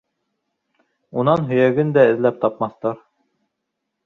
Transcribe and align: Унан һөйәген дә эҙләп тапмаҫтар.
Унан 1.23 1.45
һөйәген 1.51 1.93
дә 1.99 2.07
эҙләп 2.15 2.41
тапмаҫтар. 2.47 2.99